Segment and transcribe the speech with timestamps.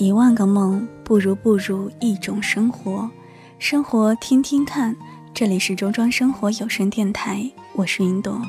[0.00, 3.10] 一万个梦不如不如一种生活，
[3.58, 4.94] 生活听听看。
[5.34, 8.40] 这里是周庄生活有声电台，我是云朵。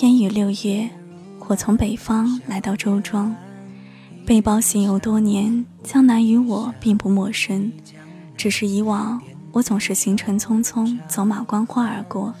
[0.00, 0.88] 烟雨六月，
[1.48, 3.34] 我从北方来到周庄，
[4.24, 7.70] 背包行游多年，江南与我并不陌生，
[8.38, 9.20] 只是以往。
[9.52, 12.34] 我总是行程匆匆，走马观花而过，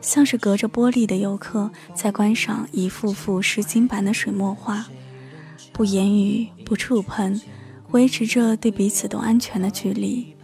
[0.00, 4.86] 像是隔着玻璃的游客在观赏一幅幅诗经般的水墨画，
[5.72, 7.40] 不言语，不触碰，
[7.92, 10.34] 维持着对彼此都安全的距离。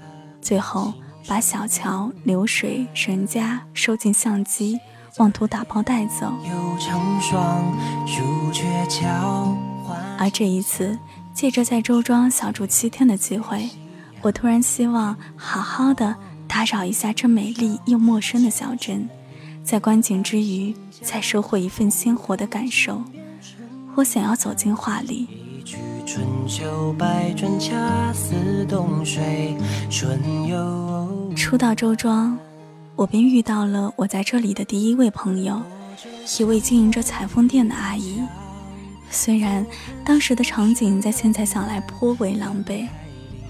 [0.41, 0.95] 最后，
[1.27, 4.79] 把小桥流水人家收进相机，
[5.17, 6.33] 妄图打包带走。
[10.17, 10.97] 而这一次，
[11.33, 13.69] 借着在周庄小住七天的机会。
[14.25, 16.17] 我突然希望好好的
[16.49, 19.07] 打扰一下这美丽又陌生的小镇，
[19.63, 23.03] 在观景之余，再收获一份鲜活的感受。
[23.95, 25.29] 我想要走进画里。
[31.37, 32.39] 初到周庄，
[32.97, 35.61] 我便遇到了我在这里的第一位朋友，
[36.41, 38.23] 一位经营着裁缝店的阿姨。
[39.11, 39.67] 虽然
[40.03, 42.89] 当时的场景在现在想来颇为狼狈。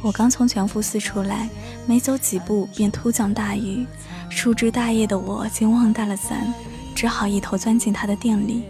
[0.04, 1.48] 我刚从全福寺出来，
[1.86, 3.86] 没走几步便突降大雨，
[4.28, 6.52] 疏枝大叶的我竟忘带了伞，
[6.94, 8.64] 只好一头钻进他的店里。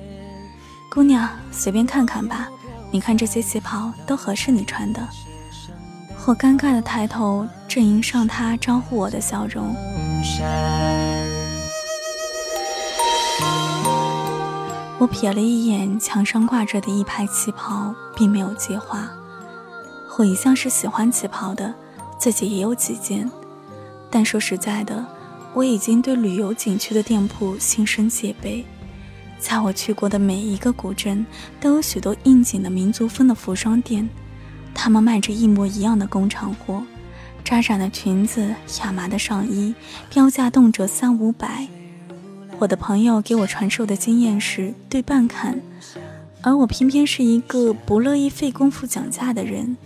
[0.89, 2.49] 姑娘，随便看看吧，
[2.93, 5.05] 你看这些旗袍都合适你穿的。
[6.25, 9.75] 我尴尬的抬头，正迎上他招呼我的笑容。
[15.01, 19.11] 我瞥了一眼墙上挂着的一排旗袍，并没有接话。
[20.17, 21.75] 我一向是喜欢旗袍的，
[22.19, 23.29] 自己也有几件，
[24.11, 25.05] 但说实在的，
[25.53, 28.65] 我已经对旅游景区的店铺心生戒备。
[29.41, 31.27] 在我去过的每一个古镇，
[31.61, 34.09] 都有许多应景的民族风的服装店，
[34.73, 36.83] 他们卖着一模一样的工厂货，
[37.45, 39.75] 扎染的裙子、亚麻的上衣，
[40.09, 41.67] 标价动辄三五百。
[42.61, 45.61] 我的朋友给我传授的经验是对半砍，
[46.41, 49.77] 而我偏偏是一个不乐意费功夫讲价的人。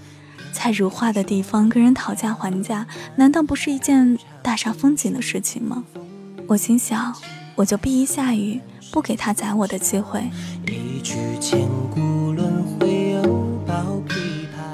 [0.52, 2.86] 在如画的地方跟人讨价还价，
[3.16, 5.84] 难道不是一件大煞风景的事情吗？
[6.46, 7.14] 我心想，
[7.54, 8.60] 我就避一下雨，
[8.90, 10.30] 不给他宰我的机会。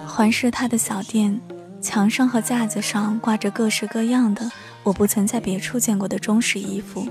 [0.07, 1.41] 环视他的小店，
[1.83, 4.51] 墙上和架子上挂着各式各样的
[4.85, 7.07] 我不曾在别处见过的中式衣服，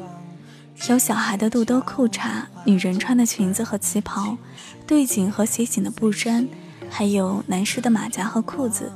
[0.87, 4.37] 有小孩的肚兜裤衩，女人穿的裙子和旗袍，
[4.87, 6.47] 对襟和斜襟的布衫。
[6.95, 8.93] 还有男士的马甲和裤子，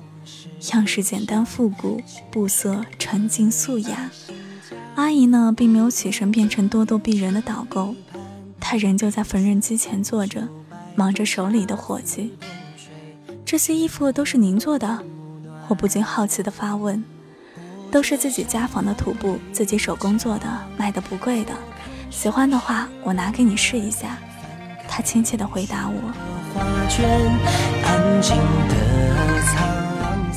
[0.72, 2.00] 样式简单复古，
[2.30, 4.12] 布色纯净素雅。
[4.94, 7.96] 阿姨呢，并没有起身变成咄咄逼人的导购，
[8.60, 10.48] 她仍旧在缝纫机前坐着，
[10.96, 12.38] 忙着手里的活计。
[13.44, 15.04] 这些衣服都是您做的？
[15.68, 17.04] 我不禁好奇地发问。
[17.90, 20.48] 都是自己家纺的土布，自己手工做的，
[20.78, 21.54] 卖的不贵的。
[22.12, 24.20] 喜欢的话，我拿给你试一下。
[24.88, 26.14] 她亲切地回答我。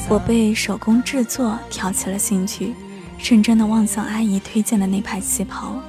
[0.08, 2.74] 我被手工制作挑起了兴趣，
[3.18, 5.80] 认真的望向阿姨推荐的那排旗袍。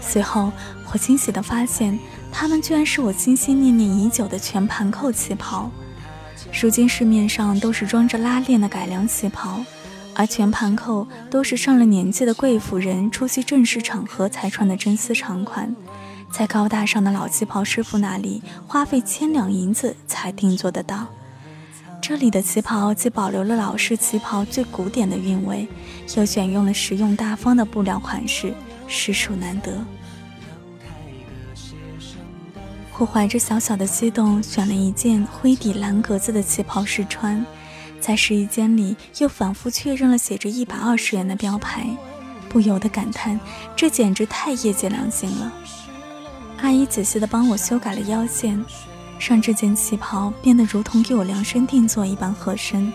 [0.00, 0.50] 随后，
[0.92, 1.98] 我惊喜的发现，
[2.32, 5.70] 它们居然是我心心念念已久的全盘扣旗袍。
[6.60, 9.62] 如今市面上都是装着拉链的改良旗袍，
[10.14, 15.76] 而全盘扣都是上了年纪的贵妇人出席正式场合才穿的真丝长款。
[16.30, 21.06] 在高大上的老旗袍师傅那里，花费千两银子才定做得到。
[22.00, 25.68] 这里的旗袍既保留了老式旗袍最古典的韵味，
[26.16, 28.54] 又选用了实用大方的布料款式，
[28.86, 29.72] 实属难得。
[32.96, 37.44] 我怀着小小的激动，选了一件灰底蓝格子的旗袍试穿，
[38.00, 41.86] 在试衣间里又反复确认了写着一百二十元的标牌，
[42.48, 43.38] 不由得感叹：
[43.76, 45.52] 这简直太业界良心了。
[46.62, 48.62] 阿姨仔细地帮我修改了腰线，
[49.18, 52.92] 让这件旗袍变得如同给我量身定做一般合身。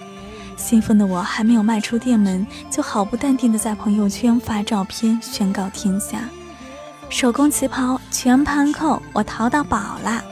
[0.56, 6.30] 兴奋的我还没有迈出店门，就毫不淡定地在朋友圈发照片宣告天下：
[7.10, 10.24] 手工旗袍全盘扣，我淘到宝啦！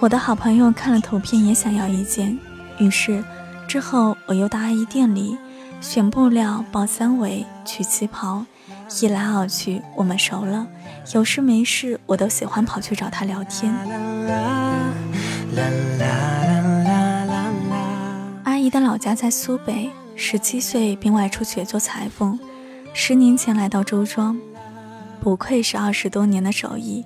[0.00, 2.36] 我的好朋友看了图片也想要一件，
[2.78, 3.22] 于是
[3.68, 5.36] 之后我又到阿姨店里
[5.80, 8.44] 选布料、报三围、取旗袍。
[8.98, 10.66] 一来二去，我们熟了。
[11.14, 13.72] 有事没事，我都喜欢跑去找他聊天。
[18.44, 22.38] 阿姨的老家在苏北，十七岁便外出学做裁缝，
[22.92, 24.38] 十年前来到周庄，
[25.20, 27.04] 不愧是二十多年的手艺。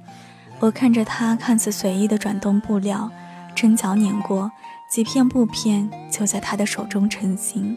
[0.60, 3.10] 我看着他看似随意的转动布料，
[3.54, 4.50] 针脚碾过，
[4.90, 7.76] 几片布片就在他的手中成型。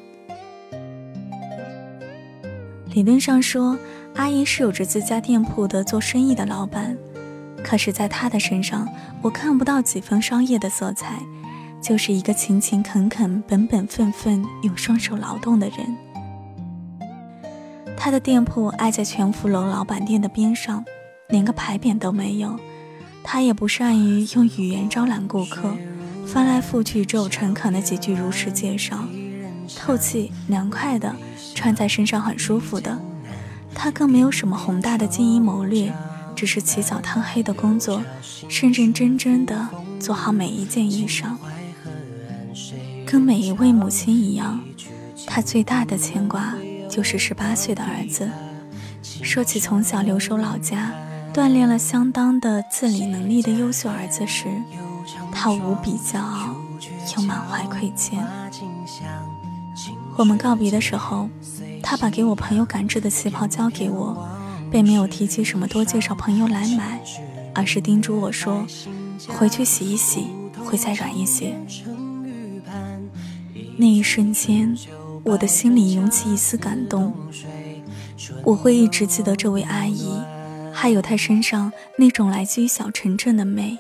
[2.98, 3.78] 理论上说，
[4.16, 6.98] 阿姨是有着自家店铺的做生意的老板，
[7.64, 8.90] 可是，在她的身上，
[9.22, 11.22] 我看不到几分商业的色彩，
[11.80, 15.96] 就是一个勤勤恳恳、本本分分用双手劳动的人。
[17.96, 20.84] 他的店铺挨在全福楼老板店的边上，
[21.30, 22.60] 连个牌匾都没有。
[23.24, 25.72] 他也不善于用语言招揽顾客，
[26.26, 28.98] 翻来覆去只有诚恳的几句如实介绍，
[29.76, 31.16] 透气凉快的，
[31.54, 32.98] 穿在身上很舒服的。
[33.74, 35.92] 他更没有什么宏大的经营谋略，
[36.36, 38.02] 只是起早贪黑的工作，
[38.50, 39.68] 认认真真的
[40.00, 41.36] 做好每一件衣裳。
[43.06, 44.60] 跟每一位母亲一样，
[45.26, 46.54] 他最大的牵挂
[46.90, 48.30] 就是十八岁的儿子。
[49.02, 50.92] 说起从小留守老家。
[51.34, 54.48] 锻炼了相当的自理能力的优秀儿子时，
[55.32, 56.56] 他无比骄傲，
[57.16, 58.26] 又满怀愧欠。
[60.18, 61.30] 我们告别的时候，
[61.84, 64.28] 他把给我朋友赶制的旗袍交给我，
[64.72, 67.00] 并没有提及什么多介绍朋友来买，
[67.54, 68.66] 而是叮嘱我说
[69.30, 70.26] ：“回去洗一洗，
[70.66, 71.56] 会再软一些。”
[73.78, 74.76] 那一瞬间，
[75.24, 77.14] 我的心里涌起一丝感动。
[78.44, 80.20] 我会一直记得这位阿姨。
[80.74, 83.78] 还有她身上那种来自于小城镇的美，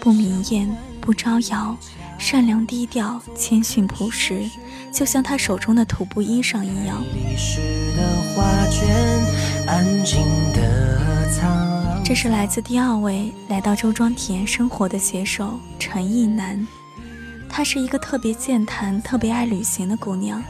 [0.00, 0.68] 不明艳，
[1.00, 1.76] 不招摇，
[2.18, 4.42] 善良低调，谦逊朴实，
[4.92, 7.02] 就像他手中的土布衣裳一样。
[12.04, 16.66] 这是来自第二位来到周庄体验生活的写手陈意南，
[17.48, 20.42] 她是一个特别健谈、特别爱旅行的姑娘。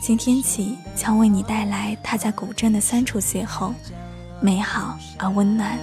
[0.00, 3.72] 今天起将为你带来她在古镇的三处邂逅。
[4.40, 5.76] 美好而温暖。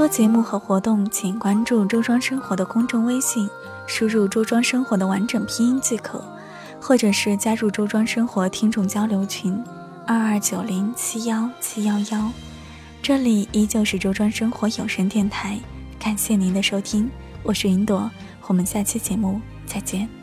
[0.00, 3.46] 多节目和活动，请关注“周庄生活”的公众微信，
[3.86, 6.24] 输入“周庄生活”的完整拼音即可，
[6.80, 9.62] 或者是加入“周庄生活”听众交流群：
[10.06, 12.32] 二二九零七幺七幺幺。
[13.02, 15.60] 这里依旧是“周庄生活”有声电台，
[15.98, 17.10] 感谢您的收听，
[17.42, 18.10] 我是云朵，
[18.46, 20.19] 我们下期节目再见。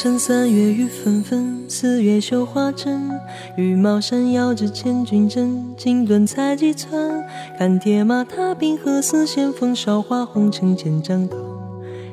[0.00, 3.10] 趁三月雨纷纷，四月绣花针。
[3.56, 7.24] 羽毛扇摇着千军阵，锦缎裁几寸。
[7.58, 11.36] 看铁马踏冰河，似线风韶华红尘千丈刀。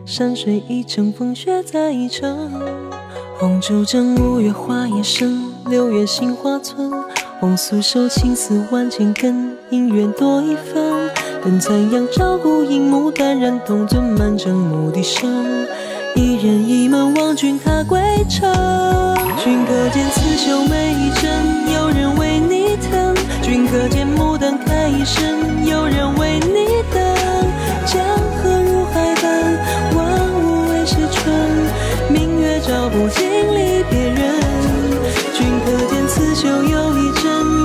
[0.04, 2.50] 山水一程，风雪再一程。
[3.38, 6.92] 红烛正，五月花叶深，六月杏花村。
[7.40, 11.12] 红酥手，青丝万千根，姻缘多一分。
[11.44, 15.68] 等残阳照孤影，牡丹染铜樽，满城牧笛声。
[16.16, 18.50] 一人一门望君踏归程，
[19.44, 27.04] 君可见刺绣每一针，有人为你疼；君可见牡丹开一生，有人为你等。
[27.86, 28.02] 江
[28.38, 29.60] 河入海奔，
[29.94, 30.06] 万
[30.40, 31.36] 物为谁春？
[32.10, 34.40] 明月照不尽离别人。
[35.34, 37.24] 君可见刺绣又一针，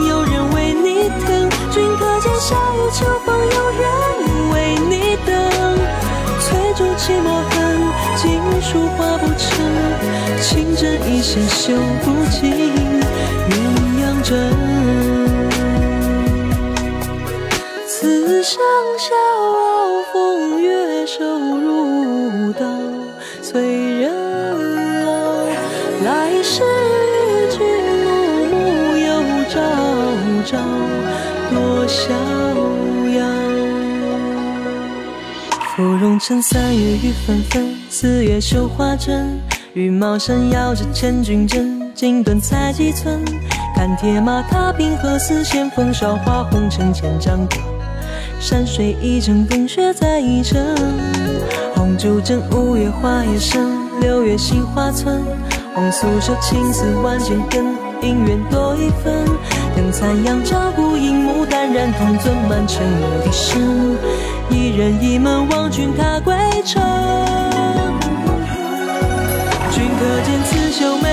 [0.08, 3.29] 有人为你疼；君可见夏雨秋风
[10.80, 12.50] 针一线绣不尽
[13.50, 13.52] 鸳
[14.00, 14.30] 鸯枕。
[17.86, 18.58] 此生
[18.98, 21.22] 笑傲风月，瘦
[21.58, 22.64] 如刀，
[23.42, 23.60] 催
[24.00, 24.10] 人
[25.04, 25.44] 老。
[26.02, 27.58] 来世与君
[28.02, 28.08] 暮
[28.48, 28.56] 暮，
[28.96, 29.10] 又
[29.50, 29.60] 朝
[30.46, 30.56] 朝
[31.50, 32.00] 多逍
[33.18, 33.20] 遥。
[35.76, 37.68] 芙蓉城三月雨纷纷。
[37.90, 39.38] 四月绣花针，
[39.72, 43.24] 羽毛扇摇着千军阵，锦缎裁几寸。
[43.76, 47.56] 看铁马踏冰河，丝线风韶华红尘千丈高。
[48.40, 50.60] 山水一程，风雪再一程。
[51.76, 53.68] 红烛枕，五月花叶深，
[54.00, 55.22] 六月杏花村。
[55.72, 57.64] 红酥手，青丝万千根，
[58.02, 59.24] 姻缘多一分。
[59.76, 63.96] 等残阳照孤影，牡丹染铜樽，满城牧笛声。
[64.50, 66.34] 一人一门望君踏归
[66.64, 66.82] 程。
[69.80, 71.09] 君可见刺绣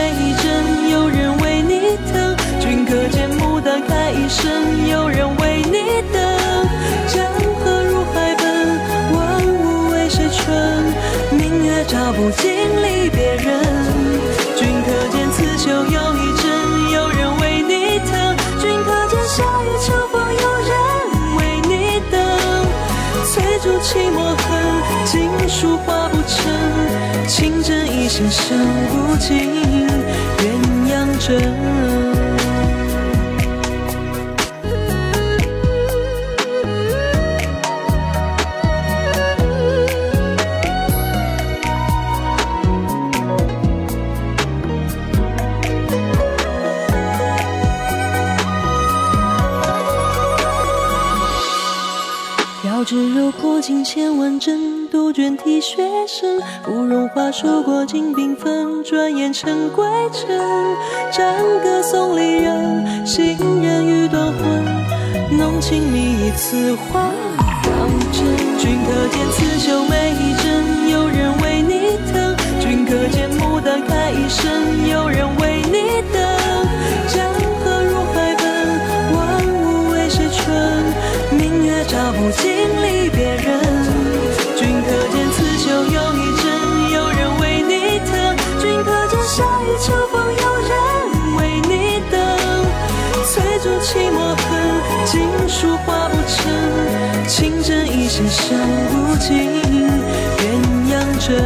[23.80, 26.52] 寂寞恨，锦书画不成。
[27.28, 28.58] 情真意现生
[28.90, 29.38] 不尽，
[30.38, 30.44] 鸳
[30.90, 32.37] 鸯枕。
[53.58, 56.40] 过尽千万针，杜鹃啼血声。
[56.64, 59.84] 芙蓉花数过尽缤纷，转眼成归
[60.14, 60.38] 尘。
[61.12, 64.64] 战歌送离人，行人欲断魂。
[65.36, 67.12] 浓情蜜意此话
[67.64, 68.77] 当真。
[93.60, 98.56] 珠泣墨痕锦书画不成情阵一声声
[98.92, 99.60] 不尽
[100.38, 101.42] 鸳鸯枕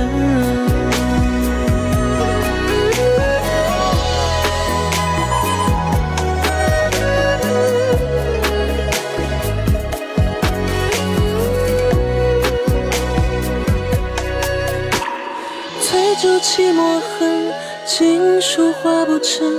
[15.82, 17.53] 催竹泣墨痕
[17.86, 19.50] 锦书画不成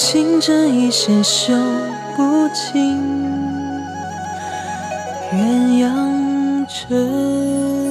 [0.00, 1.52] 情针一线绣
[2.16, 3.02] 不尽
[5.32, 6.18] 鸳鸯。
[6.68, 7.87] 枕。